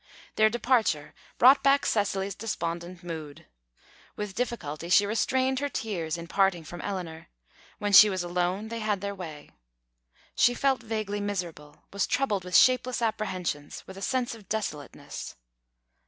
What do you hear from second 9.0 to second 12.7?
their way. She felt vaguely miserable was troubled with